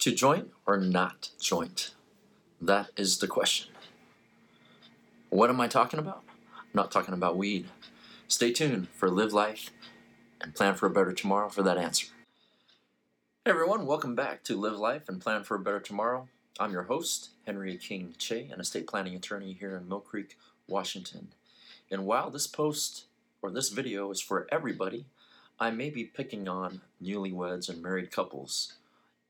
[0.00, 1.90] To joint or not joint?
[2.60, 3.72] That is the question.
[5.28, 6.22] What am I talking about?
[6.56, 7.66] I'm not talking about weed.
[8.28, 9.70] Stay tuned for Live Life
[10.40, 12.06] and Plan for a Better Tomorrow for that answer.
[13.44, 16.28] Hey everyone, welcome back to Live Life and Plan for a Better Tomorrow.
[16.60, 20.36] I'm your host, Henry King Che, an estate planning attorney here in Mill Creek,
[20.68, 21.32] Washington.
[21.90, 23.06] And while this post
[23.42, 25.06] or this video is for everybody,
[25.58, 28.74] I may be picking on newlyweds and married couples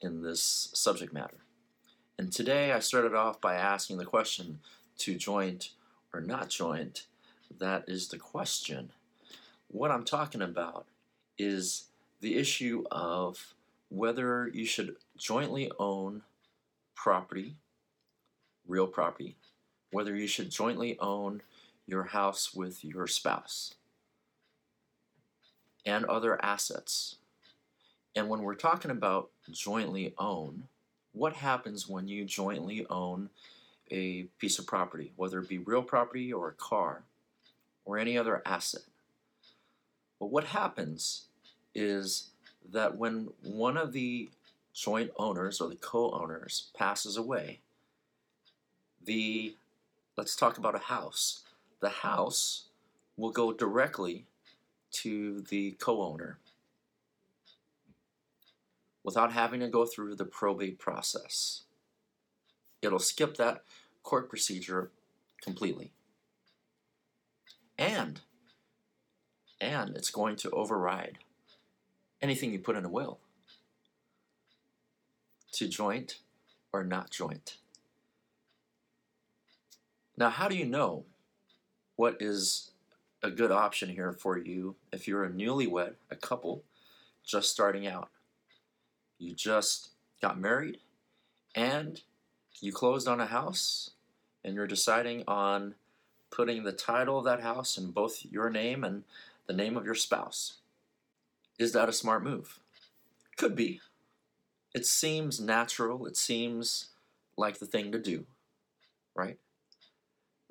[0.00, 1.38] in this subject matter.
[2.18, 4.60] And today I started off by asking the question
[4.98, 5.70] to joint
[6.12, 7.06] or not joint.
[7.58, 8.90] That is the question.
[9.68, 10.86] What I'm talking about
[11.36, 11.84] is
[12.20, 13.54] the issue of
[13.88, 16.22] whether you should jointly own
[16.94, 17.54] property,
[18.66, 19.36] real property,
[19.90, 21.42] whether you should jointly own
[21.86, 23.74] your house with your spouse
[25.86, 27.16] and other assets.
[28.14, 30.64] And when we're talking about jointly own,
[31.12, 33.30] what happens when you jointly own
[33.90, 37.02] a piece of property, whether it be real property or a car
[37.84, 38.82] or any other asset?
[40.18, 41.26] Well, what happens
[41.74, 42.30] is
[42.70, 44.30] that when one of the
[44.74, 47.60] joint owners or the co-owners passes away,
[49.04, 49.54] the
[50.16, 51.44] let's talk about a house.
[51.80, 52.64] The house
[53.16, 54.24] will go directly
[54.90, 56.38] to the co-owner
[59.08, 61.62] without having to go through the probate process.
[62.82, 63.62] It'll skip that
[64.02, 64.90] court procedure
[65.40, 65.92] completely.
[67.78, 68.20] And
[69.62, 71.16] and it's going to override
[72.20, 73.18] anything you put in a will
[75.52, 76.18] to joint
[76.70, 77.56] or not joint.
[80.18, 81.06] Now, how do you know
[81.96, 82.72] what is
[83.22, 86.62] a good option here for you if you're a newlywed, a couple
[87.24, 88.10] just starting out?
[89.18, 89.90] You just
[90.22, 90.78] got married
[91.54, 92.00] and
[92.60, 93.90] you closed on a house
[94.44, 95.74] and you're deciding on
[96.30, 99.04] putting the title of that house in both your name and
[99.46, 100.58] the name of your spouse.
[101.58, 102.60] Is that a smart move?
[103.36, 103.80] Could be.
[104.74, 106.90] It seems natural, it seems
[107.36, 108.26] like the thing to do,
[109.14, 109.38] right?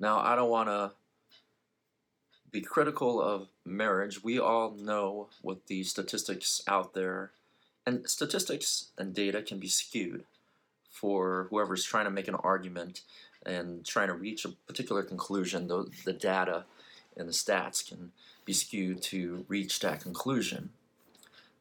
[0.00, 0.92] Now, I don't want to
[2.50, 4.22] be critical of marriage.
[4.22, 7.32] We all know what the statistics out there,
[7.88, 10.24] and statistics and data can be skewed
[10.90, 13.00] for whoever's trying to make an argument
[13.46, 15.68] and trying to reach a particular conclusion.
[15.68, 16.66] The, the data
[17.16, 18.12] and the stats can
[18.44, 20.68] be skewed to reach that conclusion.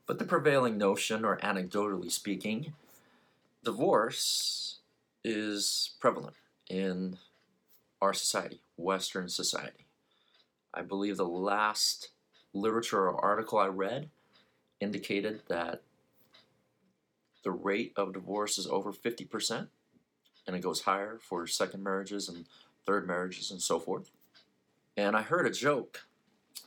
[0.06, 2.74] But the prevailing notion, or anecdotally speaking,
[3.64, 4.80] divorce
[5.24, 6.36] is prevalent
[6.70, 7.18] in
[8.02, 9.86] our society, Western society.
[10.74, 12.10] I believe the last
[12.54, 14.10] literature or article I read
[14.82, 15.84] indicated that
[17.48, 19.68] the rate of divorce is over 50%,
[20.46, 22.44] and it goes higher for second marriages and
[22.86, 24.12] third marriages and so forth.
[24.98, 26.02] And I heard a joke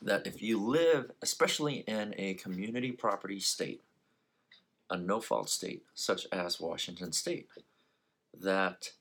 [0.00, 3.82] that if you live, especially in a community property state,
[4.88, 7.50] a no fault state such as Washington state,
[8.40, 8.92] that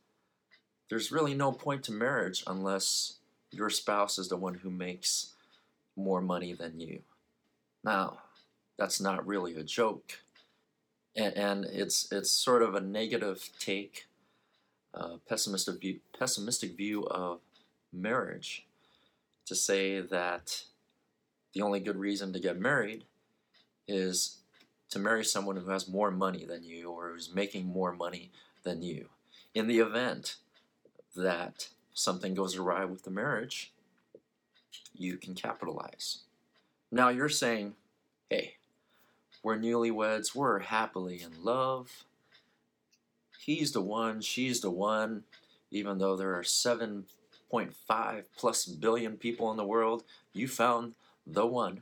[0.89, 3.19] there's really no point to marriage unless
[3.51, 5.33] your spouse is the one who makes
[5.95, 6.99] more money than you.
[7.85, 8.17] Now,
[8.77, 10.19] that's not really a joke.
[11.15, 14.07] And, and it's, it's sort of a negative take,
[14.93, 17.39] uh, pessimistic, view, pessimistic view of
[17.91, 18.65] marriage
[19.45, 20.63] to say that
[21.53, 23.03] the only good reason to get married
[23.87, 24.37] is
[24.91, 28.31] to marry someone who has more money than you or who's making more money
[28.63, 29.09] than you.
[29.53, 30.35] In the event
[31.15, 33.71] that something goes awry with the marriage,
[34.93, 36.19] you can capitalize.
[36.91, 37.73] Now you're saying,
[38.29, 38.55] hey,
[39.43, 42.03] we're newlyweds, we're happily in love.
[43.39, 45.23] He's the one, she's the one,
[45.71, 50.93] even though there are 7.5 plus billion people in the world, you found
[51.25, 51.81] the one,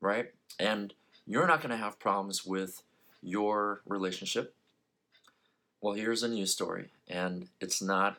[0.00, 0.32] right?
[0.58, 0.92] And
[1.26, 2.82] you're not going to have problems with
[3.22, 4.54] your relationship.
[5.80, 8.18] Well, here's a news story, and it's not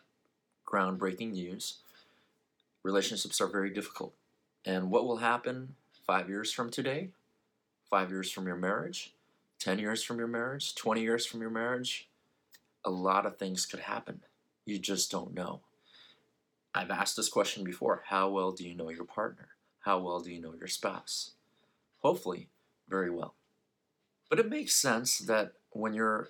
[0.65, 1.79] groundbreaking news.
[2.83, 4.13] Relationships are very difficult.
[4.65, 5.75] And what will happen
[6.05, 7.09] five years from today,
[7.89, 9.13] five years from your marriage,
[9.59, 12.09] 10 years from your marriage, 20 years from your marriage?
[12.85, 14.21] A lot of things could happen.
[14.65, 15.61] You just don't know.
[16.73, 19.49] I've asked this question before How well do you know your partner?
[19.81, 21.31] How well do you know your spouse?
[21.99, 22.47] Hopefully,
[22.87, 23.33] very well.
[24.29, 26.29] But it makes sense that when you're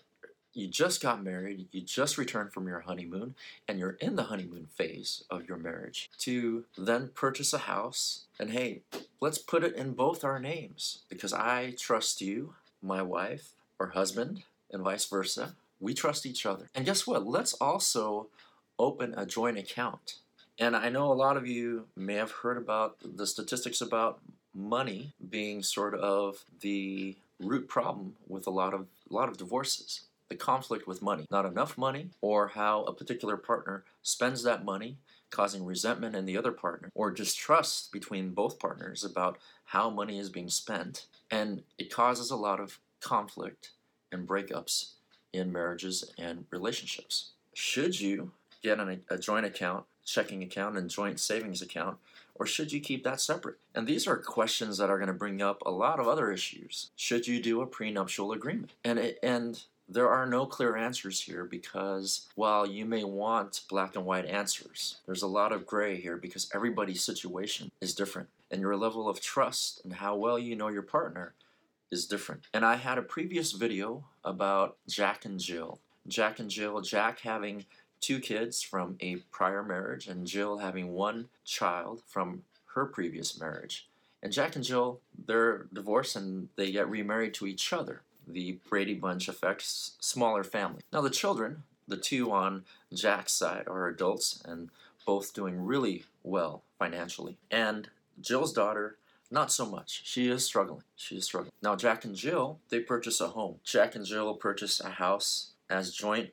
[0.60, 3.36] you just got married, you just returned from your honeymoon,
[3.68, 8.52] and you're in the honeymoon phase of your marriage, to then purchase a house and
[8.52, 8.82] hey,
[9.20, 14.44] let's put it in both our names because I trust you, my wife or husband,
[14.72, 15.56] and vice versa.
[15.82, 16.70] We trust each other.
[16.74, 17.28] And guess what?
[17.28, 18.28] Let's also
[18.78, 20.16] open a joint account.
[20.58, 24.20] And I know a lot of you may have heard about the statistics about
[24.54, 30.02] money being sort of the root problem with a lot of a lot of divorces.
[30.30, 34.98] The conflict with money, not enough money, or how a particular partner spends that money,
[35.31, 40.30] causing resentment in the other partner, or distrust between both partners about how money is
[40.30, 43.72] being spent, and it causes a lot of conflict
[44.12, 44.94] and breakups
[45.34, 47.32] in marriages and relationships.
[47.54, 51.98] Should you get an, a joint account, checking account, and joint savings account,
[52.36, 53.58] or should you keep that separate?
[53.75, 56.90] And these are questions that are going to bring up a lot of other issues.
[56.96, 58.72] Should you do a prenuptial agreement?
[58.84, 63.95] And it, and there are no clear answers here because while you may want black
[63.95, 68.62] and white answers, there's a lot of gray here because everybody's situation is different and
[68.62, 71.33] your level of trust and how well you know your partner
[71.91, 72.44] is different.
[72.53, 75.80] And I had a previous video about Jack and Jill.
[76.07, 77.65] Jack and Jill, Jack having
[78.00, 82.44] two kids from a prior marriage, and Jill having one child from
[82.74, 83.88] her previous marriage.
[84.21, 88.01] And Jack and Jill, they're divorced and they get remarried to each other.
[88.30, 90.81] The Brady Bunch affects smaller family.
[90.94, 94.70] Now, the children, the two on Jack's side, are adults and
[95.06, 97.38] both doing really well financially.
[97.50, 97.90] And
[98.22, 98.98] Jill's daughter,
[99.31, 100.02] not so much.
[100.06, 100.84] She is struggling.
[100.96, 101.52] She is struggling.
[101.62, 103.56] Now, Jack and Jill, they purchase a home.
[103.64, 106.32] Jack and Jill purchase a house as joint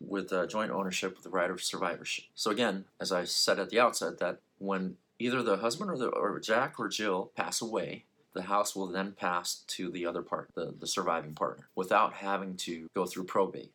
[0.00, 2.24] with uh, joint ownership with the right of survivorship.
[2.34, 6.08] So again, as I said at the outset, that when either the husband or, the,
[6.08, 10.48] or Jack or Jill pass away, the house will then pass to the other part,
[10.54, 13.72] the, the surviving partner, without having to go through probate.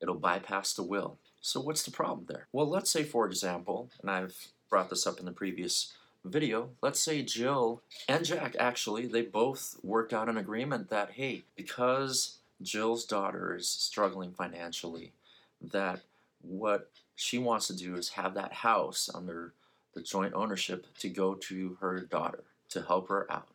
[0.00, 1.18] It'll bypass the will.
[1.40, 2.46] So what's the problem there?
[2.52, 5.92] Well, let's say, for example, and I've brought this up in the previous
[6.24, 11.44] video, let's say Jill and Jack actually, they both worked out an agreement that, hey,
[11.54, 15.12] because Jill's daughter is struggling financially,
[15.60, 16.00] that
[16.42, 19.52] what she wants to do is have that house under
[19.94, 23.48] the joint ownership to go to her daughter to help her out.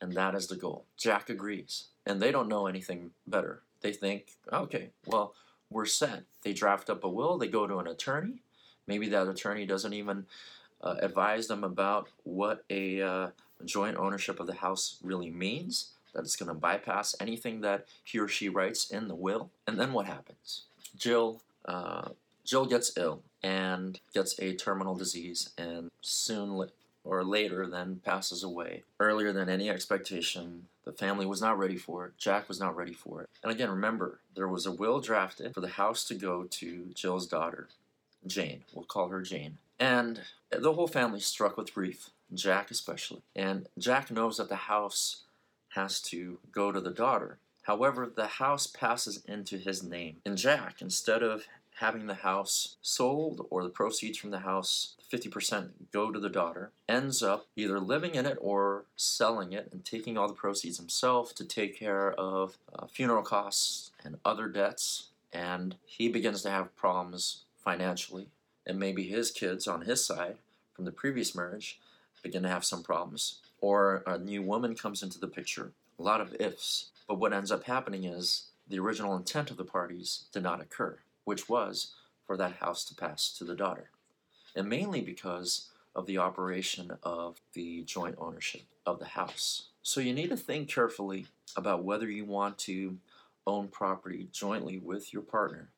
[0.00, 0.84] And that is the goal.
[0.96, 1.86] Jack agrees.
[2.06, 3.62] And they don't know anything better.
[3.80, 5.34] They think, okay, well,
[5.70, 6.24] we're set.
[6.42, 8.42] They draft up a will, they go to an attorney.
[8.86, 10.26] Maybe that attorney doesn't even
[10.82, 13.28] uh, advise them about what a uh,
[13.64, 18.18] joint ownership of the house really means, that it's going to bypass anything that he
[18.18, 19.50] or she writes in the will.
[19.66, 20.62] And then what happens?
[20.96, 22.08] Jill uh,
[22.44, 26.56] Jill gets ill and gets a terminal disease, and soon
[27.08, 30.66] or later then passes away earlier than any expectation.
[30.84, 32.12] The family was not ready for it.
[32.18, 33.30] Jack was not ready for it.
[33.42, 37.26] And again, remember, there was a will drafted for the house to go to Jill's
[37.26, 37.68] daughter,
[38.26, 38.62] Jane.
[38.74, 39.56] We'll call her Jane.
[39.80, 40.20] And
[40.50, 43.22] the whole family struck with grief, Jack especially.
[43.34, 45.22] And Jack knows that the house
[45.70, 47.38] has to go to the daughter.
[47.68, 50.16] However, the house passes into his name.
[50.24, 51.44] And Jack, instead of
[51.74, 56.72] having the house sold or the proceeds from the house 50% go to the daughter,
[56.88, 61.34] ends up either living in it or selling it and taking all the proceeds himself
[61.34, 65.08] to take care of uh, funeral costs and other debts.
[65.30, 68.28] And he begins to have problems financially.
[68.66, 70.38] And maybe his kids on his side
[70.72, 71.78] from the previous marriage
[72.22, 73.40] begin to have some problems.
[73.60, 75.72] Or a new woman comes into the picture.
[75.98, 76.92] A lot of ifs.
[77.08, 80.98] But what ends up happening is the original intent of the parties did not occur
[81.28, 81.92] which was
[82.26, 83.90] for that house to pass to the daughter.
[84.56, 89.68] And mainly because of the operation of the joint ownership of the house.
[89.82, 92.96] So you need to think carefully about whether you want to
[93.46, 95.68] own property jointly with your partner,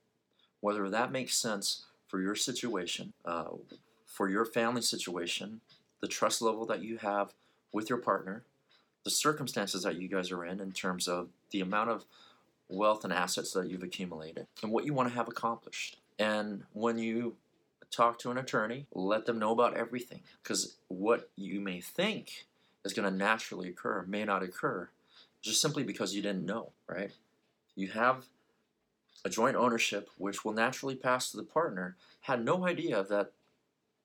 [0.60, 3.48] whether that makes sense for your situation, uh,
[4.06, 5.60] for your family situation,
[6.00, 7.34] the trust level that you have
[7.72, 8.44] with your partner,
[9.04, 12.04] the circumstances that you guys are in, in terms of the amount of
[12.68, 15.96] wealth and assets that you've accumulated and what you want to have accomplished.
[16.18, 17.36] And when you
[17.90, 22.46] talk to an attorney, let them know about everything because what you may think
[22.84, 24.88] is going to naturally occur may not occur
[25.42, 27.12] just simply because you didn't know, right?
[27.74, 28.26] You have
[29.24, 33.32] a joint ownership which will naturally pass to the partner, had no idea that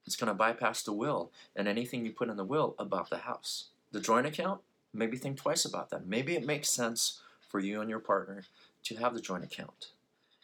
[0.06, 3.20] it's going to bypass the will and anything you put in the will about the
[3.20, 3.66] house.
[3.92, 4.62] The joint account,
[4.96, 6.08] maybe think twice about that.
[6.08, 8.44] Maybe it makes sense for you and your partner
[8.84, 9.92] to have the joint account.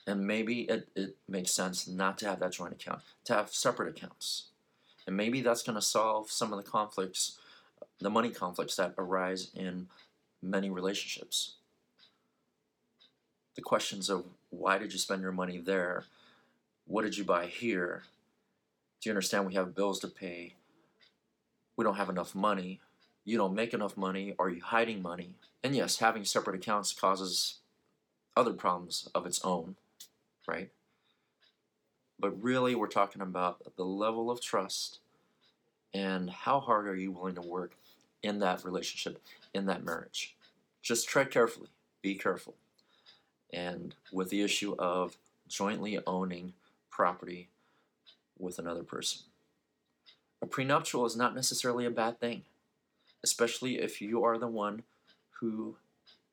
[0.08, 3.90] And maybe it, it makes sense not to have that joint account, to have separate
[3.90, 4.48] accounts.
[5.08, 7.38] And maybe that's going to solve some of the conflicts,
[8.00, 9.88] the money conflicts that arise in
[10.42, 11.56] many relationships.
[13.56, 16.06] The questions of why did you spend your money there?
[16.88, 18.04] What did you buy here?
[19.02, 20.56] Do you understand we have bills to pay?
[21.76, 22.80] We don't have enough money
[23.24, 25.36] you don't make enough money, are you hiding money?
[25.64, 27.60] And yes, having separate accounts causes
[28.36, 29.76] other problems of its own,
[30.48, 30.70] right?
[32.20, 35.00] But really, we're talking about the level of trust
[35.94, 37.76] and how hard are you willing to work
[38.24, 39.22] in that relationship,
[39.54, 40.36] in that marriage.
[40.82, 41.70] Just tread carefully,
[42.02, 42.56] be careful.
[43.52, 46.54] And with the issue of jointly owning
[46.90, 47.50] property
[48.40, 49.22] with another person.
[50.42, 52.44] A prenuptial is not necessarily a bad thing,
[53.24, 54.84] especially if you are the one
[55.40, 55.76] who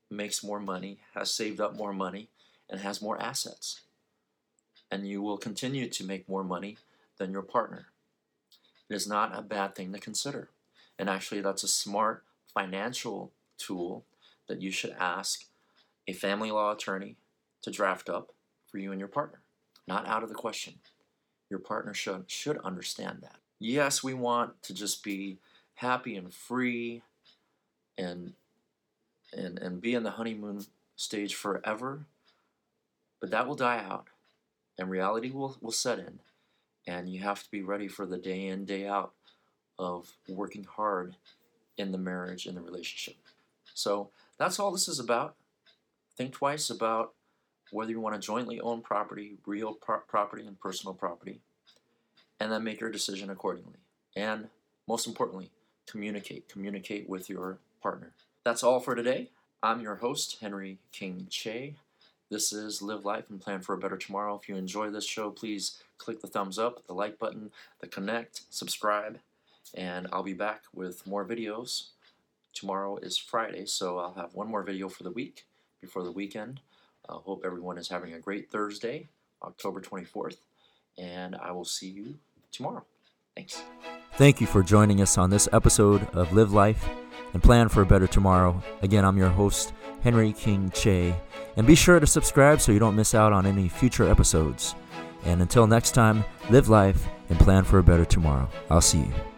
[0.09, 2.29] makes more money, has saved up more money,
[2.69, 3.81] and has more assets.
[4.91, 6.77] And you will continue to make more money
[7.17, 7.87] than your partner.
[8.89, 10.49] It is not a bad thing to consider.
[10.97, 14.03] And actually, that's a smart financial tool
[14.47, 15.45] that you should ask
[16.07, 17.15] a family law attorney
[17.61, 18.33] to draft up
[18.65, 19.39] for you and your partner.
[19.87, 20.75] Not out of the question.
[21.49, 23.37] Your partner should, should understand that.
[23.59, 25.37] Yes, we want to just be
[25.79, 27.01] happy and free
[27.97, 28.33] and
[29.33, 32.05] and and be in the honeymoon stage forever
[33.19, 34.07] but that will die out
[34.77, 36.19] and reality will, will set in
[36.87, 39.13] and you have to be ready for the day in day out
[39.77, 41.15] of working hard
[41.77, 43.15] in the marriage in the relationship.
[43.73, 45.35] So that's all this is about.
[46.17, 47.13] Think twice about
[47.71, 51.39] whether you want to jointly own property real pro- property and personal property
[52.39, 53.77] and then make your decision accordingly
[54.15, 54.49] and
[54.87, 55.51] most importantly
[55.89, 58.11] communicate communicate with your partner
[58.49, 59.29] that's all for today.
[59.61, 61.75] I'm your host, Henry King Che.
[62.29, 64.39] This is Live Life and Plan for a Better Tomorrow.
[64.41, 68.43] If you enjoy this show, please click the thumbs up, the like button, the connect,
[68.49, 69.19] subscribe,
[69.75, 71.89] and I'll be back with more videos.
[72.53, 75.45] Tomorrow is Friday, so I'll have one more video for the week
[75.81, 76.61] before the weekend.
[77.09, 79.09] I hope everyone is having a great Thursday,
[79.43, 80.37] October 24th,
[80.97, 82.15] and I will see you
[82.51, 82.85] tomorrow.
[83.35, 83.61] Thanks.
[84.19, 86.89] Thank you for joining us on this episode of Live Life
[87.31, 88.61] and plan for a better tomorrow.
[88.81, 89.71] Again, I'm your host,
[90.01, 91.15] Henry King Che,
[91.55, 94.75] and be sure to subscribe so you don't miss out on any future episodes.
[95.23, 98.49] And until next time, live life and plan for a better tomorrow.
[98.69, 99.28] I'll see you.